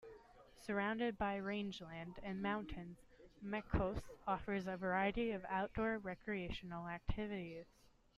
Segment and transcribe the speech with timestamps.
[0.65, 2.97] Surrounded by rangeland and mountains,
[3.39, 7.67] Mancos offers a variety of outdoor recreational activities.